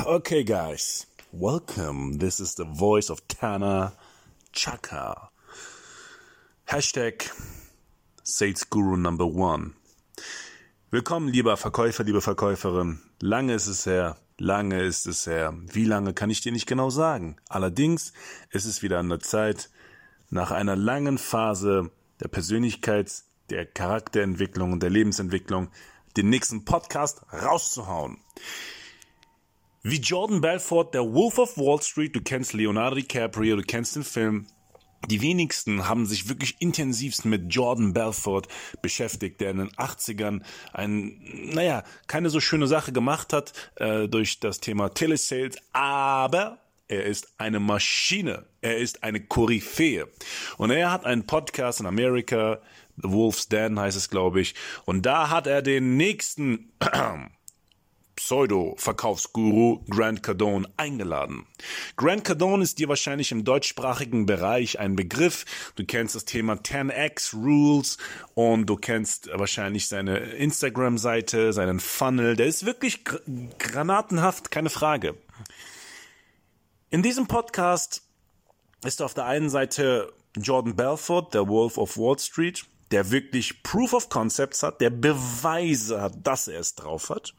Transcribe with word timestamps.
Okay, 0.00 0.44
guys. 0.44 1.06
Welcome. 1.32 2.18
This 2.18 2.40
is 2.40 2.54
the 2.54 2.64
voice 2.64 3.10
of 3.10 3.26
Tana 3.28 3.92
Chaka. 4.52 5.30
Hashtag 6.68 7.28
Sales 8.22 8.64
Guru 8.64 8.96
Number 8.96 9.26
One. 9.26 9.74
Willkommen, 10.90 11.28
lieber 11.28 11.56
Verkäufer, 11.56 12.04
liebe 12.04 12.20
Verkäuferin. 12.20 13.00
Lange 13.20 13.54
ist 13.54 13.66
es 13.66 13.86
her. 13.86 14.16
Lange 14.38 14.82
ist 14.82 15.06
es 15.06 15.26
her. 15.26 15.54
Wie 15.72 15.84
lange 15.84 16.14
kann 16.14 16.30
ich 16.30 16.40
dir 16.40 16.52
nicht 16.52 16.66
genau 16.66 16.90
sagen. 16.90 17.36
Allerdings 17.48 18.12
ist 18.50 18.64
es 18.64 18.82
wieder 18.82 18.98
an 18.98 19.08
der 19.08 19.20
Zeit, 19.20 19.70
nach 20.30 20.50
einer 20.50 20.76
langen 20.76 21.18
Phase 21.18 21.90
der 22.20 22.28
Persönlichkeits-, 22.28 23.24
der 23.50 23.66
Charakterentwicklung 23.66 24.72
und 24.72 24.82
der 24.82 24.90
Lebensentwicklung 24.90 25.70
den 26.16 26.30
nächsten 26.30 26.64
Podcast 26.64 27.22
rauszuhauen. 27.32 28.18
Wie 29.84 29.98
Jordan 29.98 30.40
Belfort, 30.40 30.92
der 30.94 31.12
Wolf 31.12 31.38
of 31.38 31.58
Wall 31.58 31.82
Street, 31.82 32.14
du 32.14 32.20
kennst 32.20 32.52
Leonardo 32.52 32.94
DiCaprio, 32.94 33.56
du 33.56 33.62
kennst 33.62 33.96
den 33.96 34.04
Film. 34.04 34.46
Die 35.10 35.20
wenigsten 35.20 35.88
haben 35.88 36.06
sich 36.06 36.28
wirklich 36.28 36.54
intensivst 36.60 37.24
mit 37.24 37.52
Jordan 37.52 37.92
Belfort 37.92 38.42
beschäftigt, 38.80 39.40
der 39.40 39.50
in 39.50 39.56
den 39.58 39.70
80ern 39.70 40.42
ein, 40.72 41.20
naja, 41.52 41.82
keine 42.06 42.30
so 42.30 42.38
schöne 42.38 42.68
Sache 42.68 42.92
gemacht 42.92 43.32
hat 43.32 43.54
äh, 43.74 44.06
durch 44.06 44.38
das 44.38 44.60
Thema 44.60 44.90
Telesales, 44.90 45.56
aber 45.72 46.58
er 46.86 47.04
ist 47.04 47.32
eine 47.38 47.58
Maschine. 47.58 48.46
Er 48.60 48.78
ist 48.78 49.02
eine 49.02 49.20
Koryphäe. 49.20 50.06
Und 50.58 50.70
er 50.70 50.92
hat 50.92 51.06
einen 51.06 51.26
Podcast 51.26 51.80
in 51.80 51.86
Amerika, 51.86 52.60
The 52.98 53.10
Wolf's 53.10 53.48
Den 53.48 53.80
heißt 53.80 53.96
es, 53.96 54.10
glaube 54.10 54.40
ich. 54.42 54.54
Und 54.84 55.06
da 55.06 55.28
hat 55.30 55.48
er 55.48 55.60
den 55.60 55.96
nächsten 55.96 56.70
Pseudo-Verkaufsguru 58.22 59.80
Grant 59.90 60.22
Cardone 60.22 60.68
eingeladen. 60.76 61.44
Grant 61.96 62.24
Cardone 62.24 62.62
ist 62.62 62.78
dir 62.78 62.88
wahrscheinlich 62.88 63.32
im 63.32 63.44
deutschsprachigen 63.44 64.26
Bereich 64.26 64.78
ein 64.78 64.94
Begriff. 64.94 65.44
Du 65.74 65.84
kennst 65.84 66.14
das 66.14 66.24
Thema 66.24 66.54
10x 66.54 67.34
Rules 67.34 67.98
und 68.34 68.66
du 68.66 68.76
kennst 68.76 69.28
wahrscheinlich 69.34 69.88
seine 69.88 70.18
Instagram-Seite, 70.18 71.52
seinen 71.52 71.80
Funnel. 71.80 72.36
Der 72.36 72.46
ist 72.46 72.64
wirklich 72.64 73.04
gr 73.04 73.18
granatenhaft, 73.58 74.52
keine 74.52 74.70
Frage. 74.70 75.16
In 76.90 77.02
diesem 77.02 77.26
Podcast 77.26 78.02
ist 78.84 79.02
auf 79.02 79.14
der 79.14 79.24
einen 79.26 79.50
Seite 79.50 80.12
Jordan 80.36 80.76
Belfort, 80.76 81.34
der 81.34 81.48
Wolf 81.48 81.76
of 81.76 81.96
Wall 81.98 82.18
Street, 82.20 82.64
der 82.92 83.10
wirklich 83.10 83.62
Proof 83.62 83.94
of 83.94 84.08
Concepts 84.08 84.62
hat, 84.62 84.80
der 84.80 84.90
Beweise 84.90 86.00
hat, 86.00 86.26
dass 86.26 86.48
er 86.48 86.60
es 86.60 86.74
drauf 86.74 87.10
hat. 87.10 87.34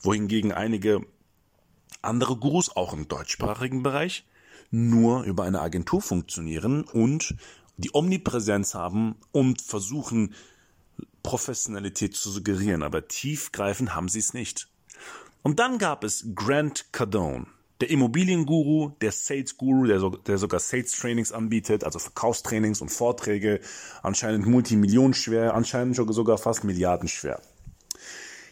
Wohingegen 0.00 0.52
einige 0.52 1.00
andere 2.02 2.36
Gurus 2.36 2.74
auch 2.76 2.92
im 2.92 3.08
deutschsprachigen 3.08 3.82
Bereich 3.82 4.24
nur 4.70 5.24
über 5.24 5.44
eine 5.44 5.60
Agentur 5.60 6.00
funktionieren 6.00 6.84
und 6.84 7.34
die 7.76 7.90
Omnipräsenz 7.94 8.74
haben 8.74 9.16
und 9.30 9.60
versuchen, 9.60 10.34
Professionalität 11.22 12.16
zu 12.16 12.30
suggerieren, 12.30 12.82
aber 12.82 13.06
tiefgreifend 13.06 13.94
haben 13.94 14.08
sie 14.08 14.18
es 14.18 14.34
nicht. 14.34 14.68
Und 15.42 15.58
dann 15.58 15.78
gab 15.78 16.04
es 16.04 16.26
Grant 16.34 16.92
Cardone, 16.92 17.46
der 17.82 17.90
Immobilienguru, 17.90 18.92
der 19.00 19.10
Sales 19.10 19.56
Guru, 19.56 19.86
der, 19.86 19.98
so, 19.98 20.10
der 20.10 20.38
sogar 20.38 20.60
Sales 20.60 20.92
Trainings 20.92 21.32
anbietet, 21.32 21.82
also 21.82 21.98
Verkaufstrainings 21.98 22.80
und 22.80 22.90
Vorträge, 22.90 23.58
anscheinend 24.04 24.46
multimillionenschwer, 24.46 25.52
anscheinend 25.52 25.96
sogar 25.96 26.38
fast 26.38 26.62
milliardenschwer. 26.62 27.42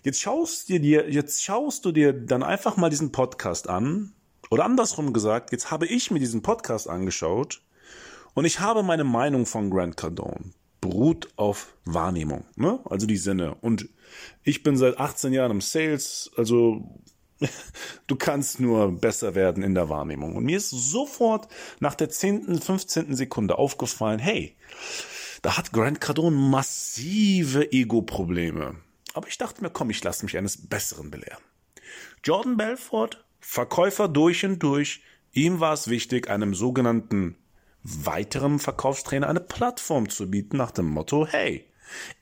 Jetzt 0.02 0.20
schaust 0.20 0.69
du 0.69 0.80
dir, 0.80 1.08
jetzt 1.08 1.44
schaust 1.44 1.84
du 1.84 1.92
dir 1.92 2.12
dann 2.12 2.42
einfach 2.42 2.76
mal 2.76 2.90
diesen 2.90 3.12
Podcast 3.12 3.69
an. 3.69 4.14
Oder 4.50 4.64
andersrum 4.64 5.12
gesagt, 5.12 5.52
jetzt 5.52 5.70
habe 5.70 5.86
ich 5.86 6.10
mir 6.10 6.19
diesen 6.19 6.42
Podcast 6.42 6.88
angeschaut 6.88 7.62
und 8.34 8.46
ich 8.46 8.58
habe 8.58 8.82
meine 8.82 9.04
Meinung 9.04 9.46
von 9.46 9.70
Grant 9.70 9.96
Cardone. 9.96 10.50
Beruht 10.80 11.28
auf 11.36 11.76
Wahrnehmung, 11.84 12.46
ne? 12.56 12.80
Also 12.86 13.06
die 13.06 13.19
Sinne. 13.19 13.54
Und 13.60 13.88
ich 14.42 14.64
bin 14.64 14.76
seit 14.76 14.98
18 14.98 15.32
Jahren 15.32 15.52
im 15.52 15.60
Sales, 15.60 16.32
also 16.36 17.00
du 18.06 18.16
kannst 18.16 18.60
nur 18.60 18.92
besser 18.92 19.34
werden 19.34 19.62
in 19.62 19.74
der 19.74 19.88
Wahrnehmung. 19.88 20.36
Und 20.36 20.44
mir 20.44 20.58
ist 20.58 20.70
sofort 20.70 21.48
nach 21.80 21.94
der 21.94 22.10
10., 22.10 22.60
15. 22.60 23.14
Sekunde 23.14 23.58
aufgefallen, 23.58 24.18
hey, 24.18 24.56
da 25.42 25.56
hat 25.56 25.72
Grant 25.72 26.00
Cardone 26.00 26.36
massive 26.36 27.72
Ego-Probleme. 27.72 28.76
Aber 29.14 29.28
ich 29.28 29.38
dachte 29.38 29.62
mir, 29.62 29.70
komm, 29.70 29.90
ich 29.90 30.02
lasse 30.04 30.24
mich 30.24 30.36
eines 30.36 30.68
Besseren 30.68 31.10
belehren. 31.10 31.42
Jordan 32.22 32.56
Belfort, 32.56 33.24
Verkäufer 33.40 34.08
durch 34.08 34.44
und 34.44 34.58
durch, 34.62 35.02
ihm 35.32 35.60
war 35.60 35.72
es 35.72 35.88
wichtig, 35.88 36.28
einem 36.28 36.54
sogenannten 36.54 37.36
weiteren 37.82 38.58
Verkaufstrainer 38.58 39.28
eine 39.28 39.40
Plattform 39.40 40.10
zu 40.10 40.30
bieten 40.30 40.58
nach 40.58 40.70
dem 40.70 40.86
Motto, 40.86 41.26
hey, 41.26 41.66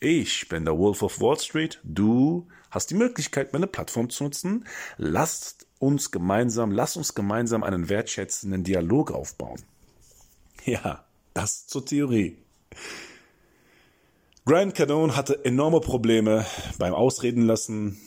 ich 0.01 0.49
bin 0.49 0.65
der 0.65 0.79
Wolf 0.79 1.03
of 1.03 1.21
Wall 1.21 1.39
Street, 1.39 1.81
du 1.83 2.49
hast 2.71 2.91
die 2.91 2.95
Möglichkeit, 2.95 3.53
meine 3.53 3.67
Plattform 3.67 4.11
zu 4.11 4.25
nutzen, 4.25 4.67
lasst 4.97 5.67
uns 5.79 6.11
gemeinsam, 6.11 6.73
lass 6.73 6.97
uns 6.97 7.15
gemeinsam 7.15 7.63
einen 7.63 7.89
wertschätzenden 7.89 8.65
Dialog 8.65 9.13
aufbauen. 9.13 9.63
Ja, 10.65 11.05
das 11.35 11.67
zur 11.67 11.85
Theorie. 11.85 12.39
Grant 14.45 14.75
Cardone 14.75 15.15
hatte 15.15 15.45
enorme 15.45 15.81
Probleme 15.81 16.45
beim 16.79 16.95
Ausreden 16.95 17.43
lassen. 17.43 18.01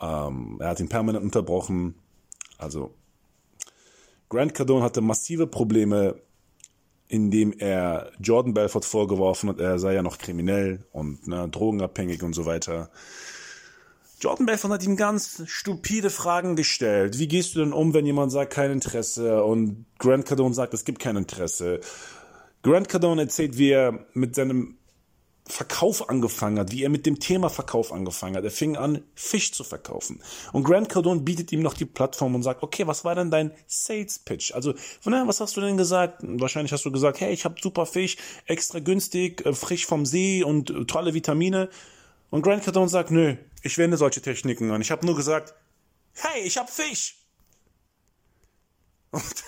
Ähm, 0.00 0.58
er 0.60 0.68
hat 0.68 0.80
ihn 0.80 0.88
permanent 0.88 1.24
unterbrochen. 1.24 1.96
Also 2.58 2.94
Grant 4.28 4.54
Cardone 4.54 4.84
hatte 4.84 5.00
massive 5.00 5.48
Probleme, 5.48 6.20
indem 7.08 7.52
er 7.52 8.12
Jordan 8.20 8.54
Belfort 8.54 8.84
vorgeworfen 8.84 9.48
hat, 9.48 9.58
er 9.58 9.80
sei 9.80 9.94
ja 9.94 10.02
noch 10.02 10.18
kriminell 10.18 10.86
und 10.92 11.26
ne, 11.26 11.48
drogenabhängig 11.48 12.22
und 12.22 12.34
so 12.34 12.46
weiter. 12.46 12.90
Jordan 14.20 14.44
Belfort 14.44 14.70
hat 14.70 14.84
ihm 14.84 14.96
ganz 14.96 15.42
stupide 15.46 16.10
Fragen 16.10 16.54
gestellt. 16.54 17.18
Wie 17.18 17.26
gehst 17.26 17.54
du 17.54 17.60
denn 17.60 17.72
um, 17.72 17.94
wenn 17.94 18.04
jemand 18.04 18.30
sagt, 18.30 18.52
kein 18.52 18.70
Interesse? 18.70 19.42
Und 19.42 19.86
Grant 19.98 20.26
Cardone 20.26 20.54
sagt, 20.54 20.74
es 20.74 20.84
gibt 20.84 20.98
kein 20.98 21.16
Interesse. 21.16 21.80
Grant 22.62 22.90
Cardone 22.90 23.22
erzählt, 23.22 23.56
wie 23.56 23.70
er 23.70 24.04
mit 24.12 24.34
seinem 24.34 24.76
Verkauf 25.46 26.10
angefangen 26.10 26.58
hat, 26.58 26.70
wie 26.70 26.84
er 26.84 26.90
mit 26.90 27.06
dem 27.06 27.18
Thema 27.18 27.48
Verkauf 27.48 27.94
angefangen 27.94 28.36
hat. 28.36 28.44
Er 28.44 28.50
fing 28.50 28.76
an, 28.76 29.02
Fisch 29.14 29.52
zu 29.52 29.64
verkaufen. 29.64 30.22
Und 30.52 30.64
Grant 30.64 30.90
Cardone 30.90 31.22
bietet 31.22 31.50
ihm 31.50 31.62
noch 31.62 31.74
die 31.74 31.86
Plattform 31.86 32.34
und 32.34 32.42
sagt, 32.42 32.62
okay, 32.62 32.86
was 32.86 33.06
war 33.06 33.14
denn 33.14 33.30
dein 33.30 33.52
Sales 33.66 34.18
Pitch? 34.18 34.52
Also, 34.52 34.74
was 35.02 35.40
hast 35.40 35.56
du 35.56 35.62
denn 35.62 35.78
gesagt? 35.78 36.20
Wahrscheinlich 36.22 36.74
hast 36.74 36.84
du 36.84 36.92
gesagt, 36.92 37.20
hey, 37.20 37.32
ich 37.32 37.46
habe 37.46 37.56
super 37.60 37.86
Fisch, 37.86 38.18
extra 38.44 38.80
günstig, 38.80 39.44
äh, 39.46 39.54
frisch 39.54 39.86
vom 39.86 40.04
See 40.04 40.44
und 40.44 40.68
äh, 40.68 40.84
tolle 40.84 41.14
Vitamine. 41.14 41.70
Und 42.30 42.42
Grant 42.42 42.62
Cardone 42.62 42.88
sagt, 42.88 43.10
nö, 43.10 43.36
ich 43.62 43.78
wende 43.78 43.96
solche 43.96 44.20
Techniken 44.20 44.70
an. 44.70 44.80
Ich 44.80 44.90
habe 44.90 45.06
nur 45.06 45.16
gesagt, 45.16 45.54
hey, 46.14 46.42
ich 46.42 46.56
habe 46.56 46.70
Fisch. 46.70 47.16
Und 49.10 49.44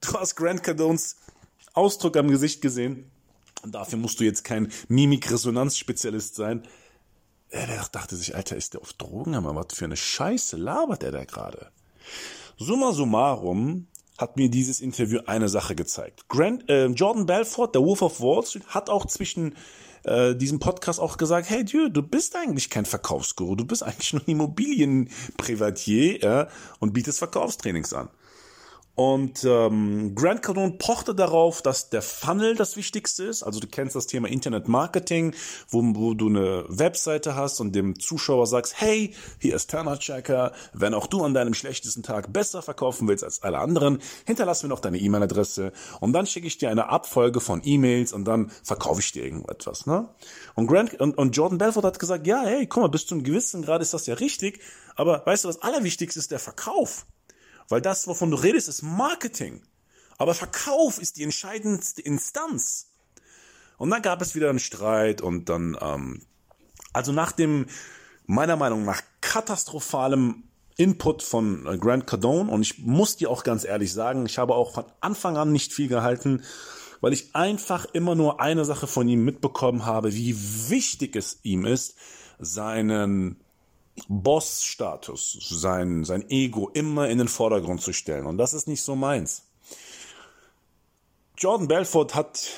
du 0.00 0.14
hast 0.14 0.36
Grant 0.36 0.62
Cardones 0.62 1.16
Ausdruck 1.74 2.16
am 2.16 2.28
Gesicht 2.28 2.60
gesehen 2.60 3.10
und 3.62 3.74
dafür 3.74 3.98
musst 3.98 4.20
du 4.20 4.24
jetzt 4.24 4.44
kein 4.44 4.70
Mimikresonanzspezialist 4.88 6.34
sein. 6.34 6.62
Er 7.48 7.66
dachte 7.92 8.16
sich, 8.16 8.34
Alter, 8.34 8.56
ist 8.56 8.74
der 8.74 8.80
auf 8.80 8.92
Drogen? 8.94 9.34
Aber 9.34 9.54
was 9.54 9.74
für 9.74 9.84
eine 9.84 9.96
Scheiße 9.96 10.56
labert 10.56 11.02
er 11.02 11.12
da 11.12 11.24
gerade? 11.24 11.70
Summa 12.58 12.92
summarum 12.92 13.86
hat 14.18 14.36
mir 14.36 14.48
dieses 14.48 14.80
Interview 14.80 15.20
eine 15.26 15.48
Sache 15.48 15.74
gezeigt. 15.74 16.28
Grant, 16.28 16.68
äh, 16.68 16.86
Jordan 16.86 17.26
Belfort, 17.26 17.74
der 17.74 17.82
Wolf 17.82 18.02
of 18.02 18.20
Wall 18.20 18.44
Street, 18.44 18.66
hat 18.68 18.90
auch 18.90 19.06
zwischen 19.06 19.56
äh, 20.04 20.34
diesem 20.34 20.58
Podcast 20.58 21.00
auch 21.00 21.16
gesagt, 21.16 21.50
hey 21.50 21.64
Dieu, 21.64 21.88
du 21.88 22.02
bist 22.02 22.36
eigentlich 22.36 22.70
kein 22.70 22.84
Verkaufsguru, 22.84 23.54
du 23.54 23.64
bist 23.64 23.82
eigentlich 23.82 24.12
nur 24.12 24.26
Immobilienprivatier 24.26 26.20
ja, 26.20 26.48
und 26.80 26.92
bietest 26.92 27.18
Verkaufstrainings 27.18 27.92
an. 27.92 28.08
Und 28.94 29.44
ähm, 29.44 30.14
Grant 30.14 30.42
Cardone 30.42 30.72
pochte 30.72 31.14
darauf, 31.14 31.62
dass 31.62 31.88
der 31.88 32.02
Funnel 32.02 32.54
das 32.54 32.76
Wichtigste 32.76 33.24
ist. 33.24 33.42
Also 33.42 33.58
du 33.58 33.66
kennst 33.66 33.96
das 33.96 34.06
Thema 34.06 34.28
Internet 34.28 34.68
Marketing, 34.68 35.34
wo, 35.70 35.82
wo 35.94 36.12
du 36.12 36.28
eine 36.28 36.64
Webseite 36.68 37.34
hast 37.34 37.60
und 37.60 37.74
dem 37.74 37.98
Zuschauer 37.98 38.46
sagst, 38.46 38.74
hey, 38.76 39.14
hier 39.38 39.56
ist 39.56 39.70
Turner 39.70 39.98
Checker. 39.98 40.52
Wenn 40.74 40.92
auch 40.92 41.06
du 41.06 41.24
an 41.24 41.32
deinem 41.32 41.54
schlechtesten 41.54 42.02
Tag 42.02 42.34
besser 42.34 42.60
verkaufen 42.60 43.08
willst 43.08 43.24
als 43.24 43.42
alle 43.42 43.58
anderen, 43.60 43.98
hinterlass 44.26 44.62
mir 44.62 44.68
noch 44.68 44.80
deine 44.80 44.98
E-Mail-Adresse 44.98 45.72
und 46.00 46.12
dann 46.12 46.26
schicke 46.26 46.46
ich 46.46 46.58
dir 46.58 46.70
eine 46.70 46.90
Abfolge 46.90 47.40
von 47.40 47.62
E-Mails 47.64 48.12
und 48.12 48.26
dann 48.26 48.50
verkaufe 48.62 49.00
ich 49.00 49.10
dir 49.12 49.24
irgendetwas. 49.24 49.86
Ne? 49.86 50.10
Und, 50.54 50.66
Grant, 50.66 51.00
und, 51.00 51.16
und 51.16 51.34
Jordan 51.34 51.56
Belfort 51.56 51.84
hat 51.84 51.98
gesagt, 51.98 52.26
ja, 52.26 52.42
hey, 52.42 52.66
guck 52.66 52.82
mal, 52.82 52.88
bis 52.88 53.06
zu 53.06 53.14
einem 53.14 53.24
gewissen 53.24 53.62
Grad 53.62 53.80
ist 53.80 53.94
das 53.94 54.06
ja 54.06 54.14
richtig, 54.14 54.60
aber 54.96 55.24
weißt 55.24 55.44
du, 55.44 55.48
das 55.48 55.62
Allerwichtigste 55.62 56.18
ist 56.18 56.30
der 56.30 56.38
Verkauf. 56.38 57.06
Weil 57.68 57.80
das, 57.80 58.06
wovon 58.06 58.30
du 58.30 58.36
redest, 58.36 58.68
ist 58.68 58.82
Marketing. 58.82 59.62
Aber 60.18 60.34
Verkauf 60.34 61.00
ist 61.00 61.16
die 61.16 61.22
entscheidendste 61.22 62.02
Instanz. 62.02 62.92
Und 63.78 63.90
dann 63.90 64.02
gab 64.02 64.22
es 64.22 64.34
wieder 64.34 64.50
einen 64.50 64.58
Streit 64.58 65.20
und 65.20 65.48
dann, 65.48 65.76
ähm, 65.80 66.22
also 66.92 67.12
nach 67.12 67.32
dem, 67.32 67.66
meiner 68.26 68.56
Meinung 68.56 68.84
nach, 68.84 69.02
katastrophalem 69.20 70.44
Input 70.76 71.22
von 71.22 71.66
äh, 71.66 71.78
Grant 71.78 72.06
Cardone 72.06 72.50
und 72.50 72.62
ich 72.62 72.78
muss 72.78 73.16
dir 73.16 73.30
auch 73.30 73.44
ganz 73.44 73.64
ehrlich 73.64 73.92
sagen, 73.92 74.26
ich 74.26 74.38
habe 74.38 74.54
auch 74.54 74.74
von 74.74 74.84
Anfang 75.00 75.36
an 75.36 75.52
nicht 75.52 75.72
viel 75.72 75.88
gehalten, 75.88 76.42
weil 77.00 77.12
ich 77.12 77.34
einfach 77.34 77.86
immer 77.92 78.14
nur 78.14 78.40
eine 78.40 78.64
Sache 78.64 78.86
von 78.86 79.08
ihm 79.08 79.24
mitbekommen 79.24 79.84
habe, 79.84 80.14
wie 80.14 80.36
wichtig 80.70 81.16
es 81.16 81.40
ihm 81.42 81.66
ist, 81.66 81.96
seinen 82.38 83.40
Boss-Status, 84.08 85.48
sein, 85.50 86.04
sein 86.04 86.28
Ego 86.28 86.70
immer 86.72 87.08
in 87.08 87.18
den 87.18 87.28
Vordergrund 87.28 87.82
zu 87.82 87.92
stellen. 87.92 88.26
Und 88.26 88.38
das 88.38 88.54
ist 88.54 88.68
nicht 88.68 88.82
so 88.82 88.96
meins. 88.96 89.42
Jordan 91.36 91.68
Belfort 91.68 92.14
hat 92.14 92.48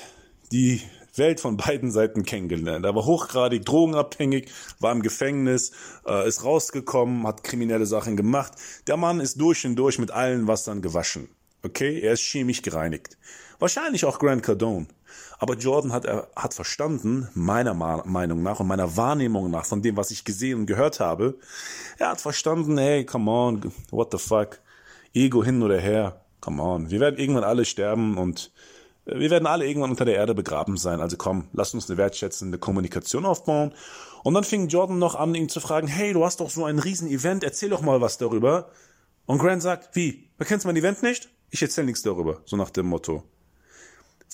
die 0.53 0.81
Welt 1.17 1.41
von 1.41 1.57
beiden 1.57 1.91
Seiten 1.91 2.25
kennengelernt. 2.25 2.85
Er 2.85 2.95
war 2.95 3.05
hochgradig 3.05 3.65
drogenabhängig, 3.65 4.51
war 4.81 4.93
im 4.93 5.03
Gefängnis, 5.03 5.73
äh, 6.07 6.27
ist 6.29 6.45
rausgekommen, 6.45 7.27
hat 7.27 7.45
kriminelle 7.45 7.87
Sachen 7.87 8.17
gemacht. 8.17 8.53
Der 8.87 8.97
Mann 8.97 9.21
ist 9.21 9.41
durch 9.41 9.65
und 9.67 9.77
durch 9.77 9.99
mit 9.99 10.11
allen 10.11 10.47
Wassern 10.47 10.83
gewaschen. 10.83 11.29
Okay, 11.65 12.01
er 12.01 12.13
ist 12.13 12.21
chemisch 12.21 12.61
gereinigt. 12.61 13.17
Wahrscheinlich 13.59 14.05
auch 14.05 14.19
Grant 14.19 14.43
Cardone. 14.43 14.87
Aber 15.39 15.55
Jordan 15.55 15.93
hat, 15.93 16.05
er 16.05 16.29
hat 16.37 16.53
verstanden, 16.53 17.29
meiner 17.33 17.73
Meinung 17.73 18.43
nach 18.43 18.61
und 18.61 18.67
meiner 18.67 18.99
Wahrnehmung 18.99 19.51
nach, 19.51 19.65
von 19.65 19.81
dem, 19.81 19.97
was 19.97 20.11
ich 20.11 20.27
gesehen 20.27 20.61
und 20.61 20.67
gehört 20.67 21.01
habe, 21.01 21.39
er 21.99 22.11
hat 22.11 22.21
verstanden, 22.21 22.77
hey, 22.77 23.07
come 23.07 23.31
on, 23.31 23.73
what 23.91 24.13
the 24.13 24.19
fuck, 24.19 24.61
Ego 25.15 25.43
hin 25.43 25.63
oder 25.63 25.81
her, 25.81 26.21
come 26.41 26.63
on, 26.63 26.91
wir 26.91 27.01
werden 27.01 27.19
irgendwann 27.19 27.45
alle 27.45 27.65
sterben 27.65 28.19
und 28.19 28.53
äh, 29.07 29.19
wir 29.19 29.31
werden 29.31 29.47
alle 29.47 29.67
irgendwann 29.67 29.91
unter 29.91 30.05
der 30.05 30.17
Erde 30.17 30.35
begraben 30.35 30.77
sein. 30.77 31.01
Also 31.01 31.17
komm, 31.17 31.49
lass 31.55 31.73
uns 31.73 31.89
eine 31.89 31.97
wertschätzende 31.97 32.59
Kommunikation 32.59 33.25
aufbauen. 33.25 33.73
Und 34.23 34.35
dann 34.35 34.45
fing 34.45 34.69
Jordan 34.69 34.99
noch 34.99 35.15
an, 35.15 35.35
ihn 35.35 35.49
zu 35.49 35.61
fragen, 35.61 35.87
hey, 35.87 36.13
du 36.13 36.27
hast 36.27 36.41
doch 36.41 36.51
so 36.51 36.67
ein 36.67 36.79
Riesen-Event, 36.79 37.43
erzähl 37.43 37.71
doch 37.71 37.81
mal 37.81 38.03
was 38.03 38.19
darüber. 38.19 38.71
Und 39.25 39.39
Grant 39.39 39.63
sagt, 39.63 39.97
wie, 39.97 40.29
du 40.39 40.45
kennst 40.45 40.67
mein 40.67 40.77
Event 40.77 41.03
nicht? 41.03 41.31
Ich 41.55 41.63
erzähl 41.63 41.85
nichts 41.85 42.03
darüber, 42.03 42.43
so 42.47 42.57
nach 42.57 42.71
dem 42.71 42.87
Motto 42.87 43.23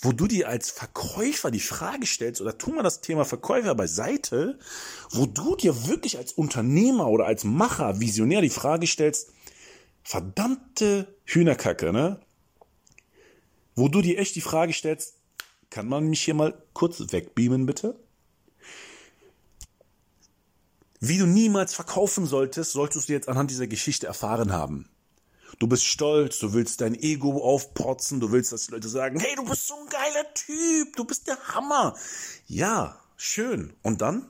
wo 0.03 0.13
du 0.13 0.27
dir 0.27 0.49
als 0.49 0.71
Verkäufer 0.71 1.51
die 1.51 1.61
Frage 1.61 2.07
stellst, 2.07 2.41
oder 2.41 2.57
tun 2.57 2.77
wir 2.77 2.83
das 2.83 3.01
Thema 3.01 3.25
Verkäufer 3.25 3.75
beiseite, 3.75 4.59
wo 5.11 5.27
du 5.27 5.57
dir 5.57 5.89
wirklich 5.89 6.17
als 6.17 6.33
Unternehmer 6.33 7.09
oder 7.09 7.27
als 7.27 7.45
Macher, 7.45 8.01
Visionär 8.01 8.41
die 8.41 8.49
Frage 8.49 8.87
stellst, 8.87 9.31
verdammte 10.03 11.15
Hühnerkacke, 11.27 11.93
ne? 11.93 12.19
Wo 13.75 13.89
du 13.89 14.01
dir 14.01 14.19
echt 14.19 14.35
die 14.37 14.41
Frage 14.41 14.73
stellst, 14.73 15.17
kann 15.69 15.87
man 15.87 16.09
mich 16.09 16.23
hier 16.23 16.35
mal 16.35 16.55
kurz 16.73 17.13
wegbeamen, 17.13 17.67
bitte? 17.67 17.99
Wie 20.99 21.19
du 21.19 21.27
niemals 21.27 21.75
verkaufen 21.75 22.27
solltest, 22.27 22.73
solltest 22.73 23.09
du 23.09 23.13
jetzt 23.13 23.29
anhand 23.29 23.51
dieser 23.51 23.67
Geschichte 23.67 24.07
erfahren 24.07 24.53
haben. 24.53 24.89
Du 25.61 25.67
bist 25.67 25.85
stolz, 25.85 26.39
du 26.39 26.55
willst 26.55 26.81
dein 26.81 26.95
Ego 26.95 27.37
aufprotzen, 27.45 28.19
du 28.19 28.33
willst, 28.33 28.51
dass 28.51 28.67
die 28.67 28.73
Leute 28.73 28.89
sagen, 28.89 29.21
hey, 29.21 29.37
du 29.37 29.45
bist 29.45 29.69
so 29.69 29.75
ein 29.75 29.89
geiler 29.91 30.33
Typ, 30.33 30.97
du 30.97 31.05
bist 31.05 31.29
der 31.29 31.37
Hammer. 31.49 31.95
Ja, 32.47 32.99
schön. 33.19 33.75
Und 33.83 34.01
dann? 34.01 34.27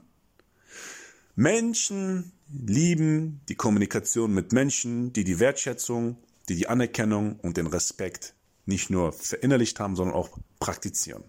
Menschen 1.36 2.32
lieben 2.52 3.42
die 3.48 3.54
Kommunikation 3.54 4.34
mit 4.34 4.52
Menschen, 4.52 5.12
die 5.12 5.22
die 5.22 5.38
Wertschätzung, 5.38 6.16
die 6.48 6.56
die 6.56 6.66
Anerkennung 6.66 7.38
und 7.38 7.56
den 7.56 7.68
Respekt 7.68 8.34
nicht 8.66 8.90
nur 8.90 9.12
verinnerlicht 9.12 9.78
haben, 9.78 9.94
sondern 9.94 10.16
auch 10.16 10.30
praktizieren. 10.58 11.22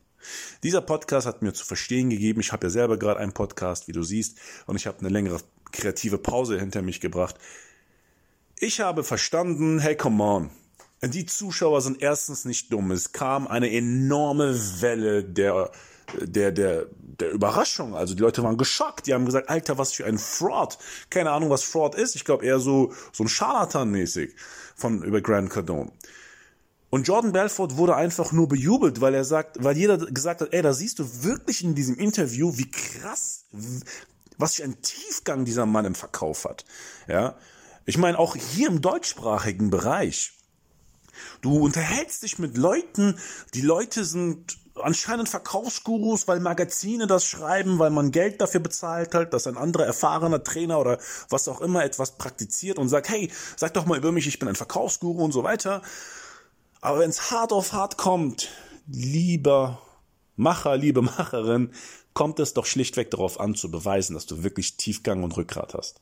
Dieser 0.64 0.82
Podcast 0.82 1.28
hat 1.28 1.44
mir 1.44 1.54
zu 1.54 1.64
verstehen 1.64 2.10
gegeben, 2.10 2.42
ich 2.42 2.52
habe 2.52 2.66
ja 2.66 2.72
selber 2.72 2.98
gerade 2.98 3.20
einen 3.20 3.34
Podcast, 3.34 3.88
wie 3.88 3.92
du 3.92 4.02
siehst, 4.02 4.40
und 4.66 4.78
ich 4.78 4.88
habe 4.88 4.98
eine 4.98 5.10
längere 5.10 5.42
kreative 5.72 6.18
Pause 6.18 6.60
hinter 6.60 6.82
mich 6.82 7.02
gebracht. 7.02 7.36
Ich 8.64 8.80
habe 8.80 9.04
verstanden, 9.04 9.80
hey, 9.80 9.96
come 9.96 10.24
on. 10.24 10.52
Die 11.02 11.26
Zuschauer 11.26 11.82
sind 11.82 12.00
erstens 12.00 12.46
nicht 12.46 12.72
dumm. 12.72 12.92
Es 12.92 13.12
kam 13.12 13.48
eine 13.48 13.72
enorme 13.72 14.56
Welle 14.82 15.24
der, 15.24 15.72
der, 16.22 16.52
der, 16.52 16.86
der 17.02 17.32
Überraschung. 17.32 17.96
Also 17.96 18.14
die 18.14 18.22
Leute 18.22 18.44
waren 18.44 18.58
geschockt. 18.58 19.08
Die 19.08 19.16
haben 19.16 19.26
gesagt, 19.26 19.50
Alter, 19.50 19.80
was 19.80 19.94
für 19.94 20.06
ein 20.06 20.20
Fraud. 20.20 20.78
Keine 21.10 21.32
Ahnung, 21.32 21.50
was 21.50 21.64
Fraud 21.64 21.96
ist. 21.96 22.16
Ich 22.16 22.24
glaube 22.24 22.46
eher 22.46 22.60
so, 22.60 22.94
so 23.12 23.24
ein 23.24 23.30
Scharlatan-mäßig 23.30 24.36
von, 24.76 25.02
über 25.02 25.22
Grant 25.22 25.50
Cardone. 25.50 25.92
Und 26.92 27.08
Jordan 27.08 27.32
Belfort 27.32 27.78
wurde 27.78 27.96
einfach 27.96 28.32
nur 28.32 28.48
bejubelt, 28.48 29.02
weil 29.02 29.16
er 29.16 29.26
sagt, 29.26 29.64
weil 29.64 29.76
jeder 29.76 29.98
gesagt 29.98 30.42
hat, 30.42 30.54
ey, 30.54 30.62
da 30.62 30.74
siehst 30.74 31.00
du 31.00 31.24
wirklich 31.24 31.64
in 31.64 31.74
diesem 31.74 31.96
Interview, 31.96 32.56
wie 32.60 32.70
krass, 32.70 33.46
was 34.38 34.54
für 34.54 34.66
ein 34.66 34.84
Tiefgang 34.84 35.46
dieser 35.46 35.66
Mann 35.66 35.86
im 35.86 35.96
Verkauf 35.96 36.46
hat. 36.46 36.64
Ja. 37.08 37.36
Ich 37.86 37.98
meine, 37.98 38.20
auch 38.20 38.36
hier 38.36 38.68
im 38.68 38.82
deutschsprachigen 38.82 39.70
Bereich. 39.70 40.34
Du 41.42 41.58
unterhältst 41.58 42.24
dich 42.24 42.40
mit 42.40 42.58
Leuten, 42.58 43.18
die 43.54 43.62
Leute 43.62 44.06
sind 44.06 44.58
anscheinend 44.76 45.30
Verkaufsgurus, 45.30 46.28
weil 46.28 46.40
Magazine 46.40 47.08
das 47.08 47.26
schreiben, 47.26 47.80
weil 47.80 47.90
man 47.90 48.12
Geld 48.12 48.42
dafür 48.42 48.62
bezahlt 48.62 49.14
hat, 49.14 49.34
dass 49.34 49.48
ein 49.48 49.58
anderer 49.58 49.86
erfahrener 49.86 50.44
Trainer 50.44 50.80
oder 50.80 51.00
was 51.30 51.48
auch 51.48 51.62
immer 51.62 51.84
etwas 51.84 52.18
praktiziert 52.18 52.80
und 52.80 52.90
sagt, 52.90 53.10
hey, 53.10 53.32
sag 53.58 53.74
doch 53.74 53.86
mal 53.86 53.98
über 53.98 54.12
mich, 54.12 54.28
ich 54.28 54.40
bin 54.40 54.48
ein 54.48 54.56
Verkaufsguru 54.56 55.24
und 55.24 55.32
so 55.32 55.44
weiter. 55.44 55.82
Aber 56.80 57.00
wenn 57.00 57.10
es 57.10 57.32
hart 57.32 57.52
auf 57.52 57.74
hart 57.74 57.98
kommt, 57.98 58.50
lieber 58.88 59.82
Macher, 60.36 60.78
liebe 60.78 61.02
Macherin, 61.02 61.72
kommt 62.14 62.40
es 62.40 62.54
doch 62.54 62.66
schlichtweg 62.66 63.12
darauf 63.12 63.40
an, 63.40 63.56
zu 63.56 63.70
beweisen, 63.70 64.14
dass 64.14 64.26
du 64.26 64.44
wirklich 64.44 64.78
Tiefgang 64.78 65.24
und 65.24 65.36
Rückgrat 65.38 65.74
hast. 65.74 66.02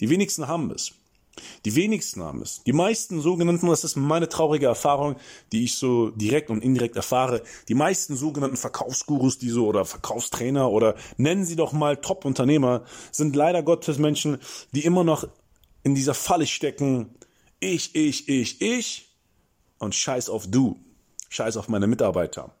Die 0.00 0.10
wenigsten 0.10 0.48
haben 0.48 0.70
es. 0.70 0.92
Die 1.64 1.74
wenigsten 1.74 2.22
haben 2.22 2.42
es. 2.42 2.62
Die 2.64 2.72
meisten 2.72 3.20
sogenannten, 3.20 3.66
das 3.68 3.84
ist 3.84 3.96
meine 3.96 4.28
traurige 4.28 4.66
Erfahrung, 4.66 5.16
die 5.52 5.64
ich 5.64 5.74
so 5.74 6.10
direkt 6.10 6.50
und 6.50 6.62
indirekt 6.62 6.96
erfahre, 6.96 7.42
die 7.68 7.74
meisten 7.74 8.16
sogenannten 8.16 8.56
Verkaufsgurus, 8.56 9.38
die 9.38 9.50
so 9.50 9.66
oder 9.66 9.84
Verkaufstrainer 9.84 10.70
oder 10.70 10.96
nennen 11.16 11.44
sie 11.44 11.56
doch 11.56 11.72
mal 11.72 11.96
Top-Unternehmer, 11.96 12.84
sind 13.12 13.36
leider 13.36 13.62
Gottes 13.62 13.98
Menschen, 13.98 14.38
die 14.72 14.84
immer 14.84 15.04
noch 15.04 15.28
in 15.82 15.94
dieser 15.94 16.14
Falle 16.14 16.46
stecken. 16.46 17.14
Ich, 17.60 17.94
ich, 17.94 18.28
ich, 18.28 18.60
ich 18.60 19.08
und 19.78 19.94
scheiß 19.94 20.28
auf 20.28 20.46
du. 20.46 20.78
Scheiß 21.28 21.56
auf 21.56 21.68
meine 21.68 21.86
Mitarbeiter. 21.86 22.54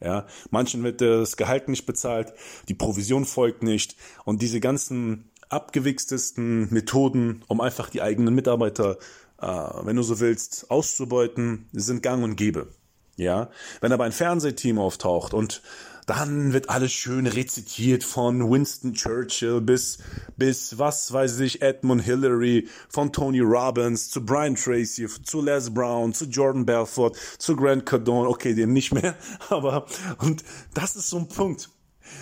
Ja, 0.00 0.26
manchen 0.50 0.82
wird 0.82 1.00
das 1.00 1.38
Gehalt 1.38 1.68
nicht 1.68 1.86
bezahlt, 1.86 2.34
die 2.68 2.74
Provision 2.74 3.24
folgt 3.24 3.62
nicht 3.62 3.96
und 4.24 4.42
diese 4.42 4.60
ganzen 4.60 5.30
abgewichstesten 5.48 6.72
Methoden, 6.72 7.44
um 7.48 7.60
einfach 7.60 7.90
die 7.90 8.02
eigenen 8.02 8.34
Mitarbeiter, 8.34 8.98
äh, 9.40 9.46
wenn 9.46 9.96
du 9.96 10.02
so 10.02 10.20
willst, 10.20 10.70
auszubeuten, 10.70 11.68
sind 11.72 12.02
gang 12.02 12.22
und 12.24 12.36
gäbe. 12.36 12.68
Ja, 13.16 13.50
wenn 13.80 13.92
aber 13.92 14.04
ein 14.04 14.12
Fernsehteam 14.12 14.78
auftaucht 14.78 15.32
und 15.32 15.62
dann 16.06 16.52
wird 16.52 16.70
alles 16.70 16.92
schön 16.92 17.26
rezitiert 17.26 18.04
von 18.04 18.48
Winston 18.50 18.94
Churchill 18.94 19.60
bis, 19.60 19.98
bis, 20.36 20.78
was 20.78 21.12
weiß 21.12 21.40
ich, 21.40 21.62
Edmund 21.62 22.02
Hillary, 22.02 22.68
von 22.88 23.12
Tony 23.12 23.40
Robbins 23.40 24.08
zu 24.08 24.24
Brian 24.24 24.54
Tracy, 24.54 25.08
zu 25.08 25.42
Les 25.42 25.72
Brown, 25.74 26.14
zu 26.14 26.26
Jordan 26.26 26.64
Belfort, 26.64 27.16
zu 27.38 27.56
Grant 27.56 27.84
Cardone, 27.86 28.28
okay, 28.28 28.54
den 28.54 28.72
nicht 28.72 28.92
mehr, 28.94 29.16
aber, 29.48 29.86
und 30.18 30.44
das 30.74 30.94
ist 30.94 31.10
so 31.10 31.18
ein 31.18 31.28
Punkt. 31.28 31.70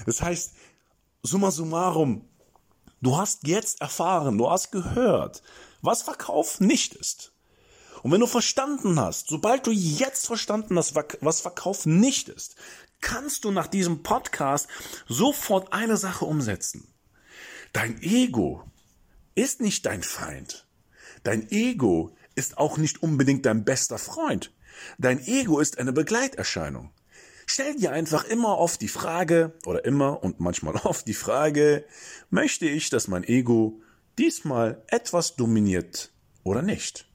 Das 0.07 0.23
heißt, 0.23 0.54
summa 1.23 1.50
summarum, 1.50 2.26
Du 3.05 3.19
hast 3.19 3.47
jetzt 3.47 3.83
erfahren, 3.83 4.39
du 4.39 4.51
hast 4.51 4.73
gehört, 4.73 5.43
was 5.83 6.01
Verkauf 6.01 6.59
nicht 6.61 6.95
ist. 6.95 7.35
Und 8.03 8.13
wenn 8.13 8.21
du 8.21 8.27
verstanden 8.27 8.99
hast, 8.99 9.29
sobald 9.29 9.67
du 9.67 9.73
jetzt 9.73 10.27
verstanden 10.27 10.79
hast, 10.79 10.95
was 11.21 11.43
Verkauf 11.43 11.85
nicht 11.85 12.31
ist, 12.31 12.57
kannst 13.03 13.45
du 13.45 13.51
nach 13.51 13.67
diesem 13.67 14.03
Podcast 14.03 14.69
sofort 15.07 15.75
eine 15.75 15.99
Sache 15.99 16.25
umsetzen. 16.25 16.95
Dein 17.75 18.01
Ego 18.01 18.65
ist 19.35 19.61
nicht 19.61 19.85
dein 19.85 20.03
Feind. 20.03 20.67
Dein 21.25 21.51
Ego 21.51 22.17
ist 22.37 22.57
auch 22.57 22.79
nicht 22.79 23.03
unbedingt 23.03 23.45
dein 23.45 23.67
bester 23.67 23.99
Freund. 23.99 24.51
Dein 24.97 25.23
Ego 25.27 25.61
ist 25.61 25.77
eine 25.77 25.93
Begleiterscheinung. 25.93 26.91
Stell 27.47 27.77
dir 27.77 27.93
einfach 27.93 28.25
immer 28.25 28.59
oft 28.59 28.81
die 28.81 28.89
Frage, 28.89 29.53
oder 29.67 29.85
immer 29.85 30.23
und 30.23 30.41
manchmal 30.41 30.75
oft 30.85 31.07
die 31.07 31.15
Frage, 31.15 31.85
möchte 32.31 32.67
ich, 32.67 32.91
dass 32.91 33.09
mein 33.09 33.25
Ego 33.25 33.81
diesmal 34.19 34.83
etwas 34.89 35.37
dominiert 35.37 36.11
oder 36.43 36.63
nicht? 36.63 37.07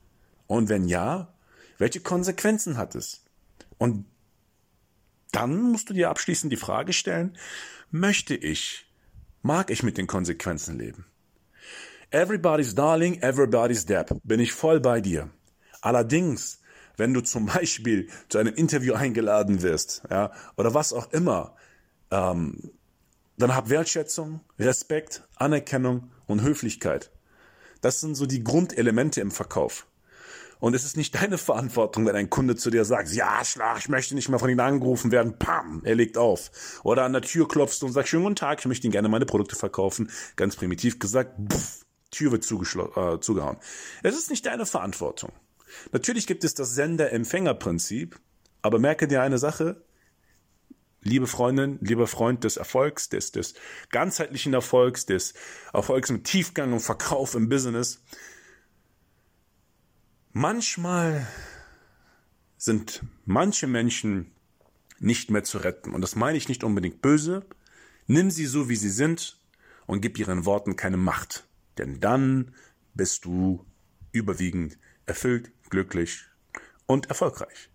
Und 0.47 0.69
wenn 0.69 0.87
ja, 0.87 1.33
welche 1.77 2.01
Konsequenzen 2.01 2.77
hat 2.77 2.95
es? 2.95 3.23
Und 3.77 4.05
dann 5.31 5.61
musst 5.61 5.89
du 5.89 5.93
dir 5.93 6.09
abschließend 6.09 6.51
die 6.51 6.57
Frage 6.57 6.93
stellen, 6.93 7.37
möchte 7.91 8.35
ich, 8.35 8.85
mag 9.41 9.69
ich 9.69 9.83
mit 9.83 9.97
den 9.97 10.07
Konsequenzen 10.07 10.77
leben? 10.77 11.05
Everybody's 12.11 12.73
Darling, 12.73 13.21
everybody's 13.21 13.85
Depp. 13.85 14.19
Bin 14.23 14.39
ich 14.39 14.51
voll 14.51 14.79
bei 14.79 14.99
dir. 14.99 15.29
Allerdings, 15.81 16.58
wenn 16.99 17.13
du 17.13 17.21
zum 17.21 17.45
Beispiel 17.53 18.09
zu 18.27 18.37
einem 18.37 18.53
Interview 18.53 18.93
eingeladen 18.93 19.61
wirst, 19.61 20.03
ja, 20.09 20.31
oder 20.57 20.73
was 20.73 20.93
auch 20.93 21.11
immer, 21.11 21.55
ähm, 22.11 22.71
dann 23.37 23.55
hab 23.55 23.69
Wertschätzung, 23.69 24.41
Respekt, 24.59 25.23
Anerkennung 25.35 26.11
und 26.27 26.41
Höflichkeit. 26.41 27.11
Das 27.81 28.01
sind 28.01 28.15
so 28.15 28.25
die 28.25 28.43
Grundelemente 28.43 29.21
im 29.21 29.31
Verkauf. 29.31 29.87
Und 30.59 30.75
es 30.75 30.83
ist 30.83 30.97
nicht 30.97 31.15
deine 31.15 31.37
Verantwortung, 31.37 32.05
wenn 32.05 32.17
ein 32.17 32.29
Kunde 32.29 32.57
zu 32.57 32.69
dir 32.69 32.83
sagt, 32.83 33.13
ja, 33.13 33.45
Schlag, 33.45 33.79
ich 33.79 33.87
möchte 33.87 34.13
nicht 34.13 34.27
mehr 34.27 34.39
von 34.39 34.49
Ihnen 34.49 34.59
angerufen 34.59 35.09
werden, 35.09 35.39
pam, 35.39 35.81
er 35.85 35.95
legt 35.95 36.17
auf. 36.17 36.81
Oder 36.83 37.05
an 37.05 37.13
der 37.13 37.21
Tür 37.21 37.47
klopfst 37.47 37.81
und 37.81 37.93
sagst, 37.93 38.09
schönen 38.09 38.23
guten 38.23 38.35
Tag, 38.35 38.59
ich 38.59 38.65
möchte 38.65 38.85
Ihnen 38.85 38.91
gerne 38.91 39.07
meine 39.07 39.25
Produkte 39.25 39.55
verkaufen. 39.55 40.11
Ganz 40.35 40.57
primitiv 40.57 40.99
gesagt, 40.99 41.39
pff, 41.49 41.85
Tür 42.11 42.33
wird 42.33 42.43
äh, 42.43 43.19
zugehauen. 43.21 43.57
Es 44.03 44.17
ist 44.17 44.29
nicht 44.29 44.45
deine 44.45 44.65
Verantwortung. 44.65 45.31
Natürlich 45.91 46.27
gibt 46.27 46.43
es 46.43 46.53
das 46.53 46.75
Sender-Empfänger-Prinzip, 46.75 48.19
aber 48.61 48.79
merke 48.79 49.07
dir 49.07 49.21
eine 49.21 49.37
Sache, 49.37 49.81
liebe 51.01 51.27
Freundin, 51.27 51.77
lieber 51.81 52.07
Freund 52.07 52.43
des 52.43 52.57
Erfolgs, 52.57 53.09
des, 53.09 53.31
des 53.31 53.53
ganzheitlichen 53.89 54.53
Erfolgs, 54.53 55.05
des 55.05 55.33
Erfolgs 55.73 56.11
mit 56.11 56.25
Tiefgang 56.25 56.73
und 56.73 56.81
Verkauf 56.81 57.35
im 57.35 57.49
Business, 57.49 58.01
Manchmal 60.31 61.27
sind 62.55 63.03
manche 63.25 63.65
Menschen 63.65 64.31
nicht 64.99 65.31
mehr 65.31 65.43
zu 65.43 65.57
retten. 65.57 65.91
Und 65.91 66.01
das 66.01 66.15
meine 66.15 66.37
ich 66.37 66.47
nicht 66.47 66.63
unbedingt 66.63 67.01
böse. 67.01 67.45
Nimm 68.05 68.29
sie 68.29 68.45
so, 68.45 68.69
wie 68.69 68.75
sie 68.75 68.89
sind 68.89 69.37
und 69.87 70.01
gib 70.01 70.19
ihren 70.19 70.45
Worten 70.45 70.75
keine 70.75 70.97
Macht. 70.97 71.47
Denn 71.79 71.99
dann 71.99 72.53
bist 72.93 73.25
du 73.25 73.65
überwiegend 74.11 74.77
erfüllt, 75.07 75.51
glücklich 75.69 76.25
und 76.85 77.07
erfolgreich. 77.07 77.69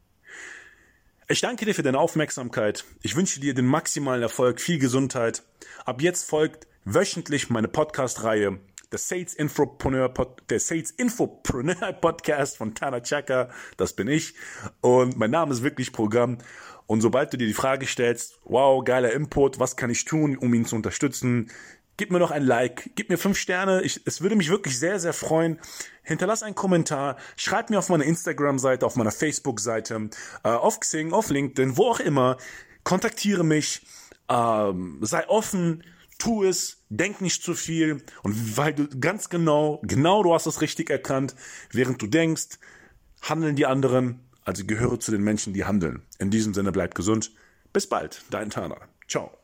Ich 1.29 1.41
danke 1.41 1.65
dir 1.65 1.75
für 1.75 1.83
deine 1.83 1.99
Aufmerksamkeit. 1.99 2.85
Ich 3.03 3.17
wünsche 3.17 3.41
dir 3.41 3.55
den 3.55 3.67
maximalen 3.67 4.23
Erfolg, 4.23 4.61
viel 4.61 4.79
Gesundheit. 4.79 5.43
Ab 5.85 6.03
jetzt 6.03 6.29
folgt 6.29 6.67
wöchentlich 6.85 7.49
meine 7.49 7.69
Podcast-Reihe 7.69 8.59
der 8.95 8.99
Sales 9.01 9.35
Infopreneur, 9.35 10.13
der 10.49 10.61
Sales 10.61 10.93
Infopreneur 10.93 11.93
Podcast 11.95 12.57
von 12.57 12.77
Tana 12.77 13.01
Chaka. 13.01 13.51
Das 13.77 13.95
bin 13.95 14.07
ich. 14.07 14.35
Und 14.83 15.17
mein 15.17 15.33
Name 15.33 15.53
ist 15.53 15.65
wirklich 15.65 15.93
Programm. 15.93 16.39
Und 16.87 17.01
sobald 17.01 17.33
du 17.33 17.37
dir 17.37 17.49
die 17.49 17.55
Frage 17.55 17.87
stellst, 17.87 18.39
wow, 18.45 18.85
geiler 18.85 19.13
Input, 19.13 19.59
was 19.59 19.77
kann 19.77 19.91
ich 19.91 20.05
tun, 20.05 20.37
um 20.37 20.55
ihn 20.55 20.65
zu 20.65 20.77
unterstützen? 20.77 21.51
Gib 21.97 22.11
mir 22.11 22.19
noch 22.19 22.33
ein 22.33 22.45
Like, 22.45 22.91
gib 22.97 23.09
mir 23.09 23.19
fünf 23.19 23.39
Sterne. 23.39 23.83
Ich, 23.83 24.01
es 24.05 24.21
würde 24.21 24.37
mich 24.37 24.51
wirklich 24.51 24.79
sehr, 24.79 24.99
sehr 24.99 25.13
freuen. 25.13 25.61
Hinterlass 26.03 26.43
einen 26.43 26.55
Kommentar, 26.55 27.17
schreib 27.37 27.71
mir 27.71 27.79
auf 27.79 27.89
meiner 27.89 28.05
Instagram-Seite, 28.05 28.85
auf 28.85 28.97
meiner 28.97 29.13
Facebook-Seite, 29.13 30.11
äh, 30.43 30.49
auf 30.49 30.81
Xing, 30.81 31.13
auf 31.13 31.31
LinkedIn, 31.31 31.77
wo 31.77 31.91
auch 31.91 32.01
immer. 32.01 32.37
Kontaktiere 32.83 33.45
mich, 33.45 33.87
ähm, 34.29 34.99
sei 35.03 35.27
offen, 35.29 35.85
tu 36.19 36.45
es, 36.45 36.85
denk 36.89 37.21
nicht 37.21 37.43
zu 37.43 37.55
viel 37.55 38.03
und 38.23 38.57
weil 38.57 38.75
du 38.75 38.89
ganz 39.01 39.29
genau, 39.29 39.81
genau 39.83 40.23
du 40.23 40.35
hast 40.35 40.47
es 40.47 40.61
richtig 40.61 40.91
erkannt, 40.91 41.35
während 41.71 42.01
du 42.03 42.07
denkst, 42.07 42.59
handeln 43.23 43.57
die 43.57 43.67
anderen, 43.67 44.21
also 44.45 44.65
gehöre 44.65 45.01
zu 45.01 45.11
den 45.11 45.23
Menschen, 45.23 45.55
die 45.55 45.65
handeln. 45.65 46.03
In 46.19 46.31
diesem 46.31 46.55
Sinne 46.55 46.73
bleib 46.73 46.95
gesund. 46.95 47.33
Bis 47.73 47.89
bald, 47.89 48.23
dein 48.31 48.51
Tana. 48.51 48.77
Ciao. 49.09 49.44